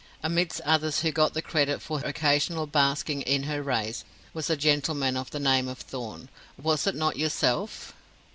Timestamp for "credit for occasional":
1.43-2.65